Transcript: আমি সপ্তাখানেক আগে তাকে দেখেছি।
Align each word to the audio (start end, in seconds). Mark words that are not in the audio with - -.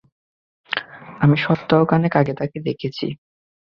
আমি 1.21 1.35
সপ্তাখানেক 1.37 2.13
আগে 2.15 2.33
তাকে 2.33 2.57
দেখেছি। 2.61 3.07